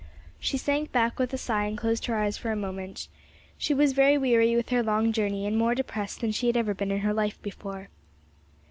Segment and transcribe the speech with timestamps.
[0.39, 3.07] She sank back with a sigh and closed her eyes for a moment.
[3.55, 6.73] She was very weary with her long journey and more depressed than she had ever
[6.73, 7.89] been in her life before.